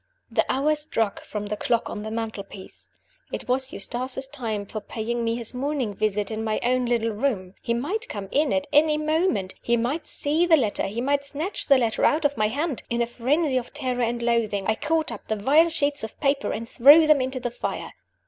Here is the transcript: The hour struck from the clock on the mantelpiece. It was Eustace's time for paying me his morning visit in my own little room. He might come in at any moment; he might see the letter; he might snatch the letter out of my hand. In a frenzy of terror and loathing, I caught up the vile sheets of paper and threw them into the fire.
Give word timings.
The 0.31 0.43
hour 0.51 0.73
struck 0.73 1.23
from 1.23 1.45
the 1.45 1.55
clock 1.55 1.87
on 1.87 2.01
the 2.01 2.09
mantelpiece. 2.09 2.89
It 3.31 3.47
was 3.47 3.71
Eustace's 3.71 4.25
time 4.25 4.65
for 4.65 4.81
paying 4.81 5.23
me 5.23 5.35
his 5.35 5.53
morning 5.53 5.93
visit 5.93 6.31
in 6.31 6.43
my 6.43 6.59
own 6.63 6.87
little 6.87 7.11
room. 7.11 7.53
He 7.61 7.75
might 7.75 8.09
come 8.09 8.27
in 8.31 8.51
at 8.51 8.65
any 8.73 8.97
moment; 8.97 9.53
he 9.61 9.77
might 9.77 10.07
see 10.07 10.47
the 10.47 10.57
letter; 10.57 10.87
he 10.87 11.01
might 11.01 11.23
snatch 11.23 11.67
the 11.67 11.77
letter 11.77 12.03
out 12.03 12.25
of 12.25 12.35
my 12.35 12.47
hand. 12.47 12.81
In 12.89 12.99
a 13.03 13.05
frenzy 13.05 13.57
of 13.57 13.73
terror 13.75 14.01
and 14.01 14.23
loathing, 14.23 14.65
I 14.65 14.73
caught 14.73 15.11
up 15.11 15.27
the 15.27 15.35
vile 15.35 15.69
sheets 15.69 16.03
of 16.03 16.19
paper 16.19 16.51
and 16.51 16.67
threw 16.67 17.05
them 17.05 17.21
into 17.21 17.39
the 17.39 17.51
fire. 17.51 17.93